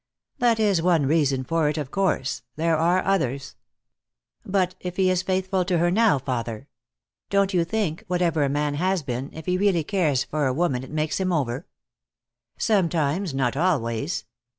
[0.39, 2.41] "That is one reason for it, of course.
[2.55, 3.53] There are others."
[4.43, 6.67] "But if he is faithful to her now, father?
[7.29, 10.83] Don't you think, whatever a man has been, if he really cares for a woman
[10.83, 11.67] it makes him over?"
[12.57, 14.25] "Sometimes, not always."